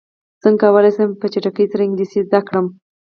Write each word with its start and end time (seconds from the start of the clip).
څنګه 0.43 0.57
کولی 0.71 0.91
شم 0.95 1.09
په 1.21 1.25
چټکۍ 1.33 1.65
سره 1.71 1.81
انګلیسي 1.85 2.19
زده 2.27 2.39
کړم 2.47 2.65